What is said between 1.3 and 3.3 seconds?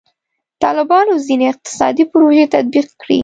اقتصادي پروژې تطبیق کړي.